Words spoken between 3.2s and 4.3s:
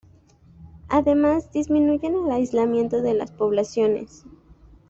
poblaciones.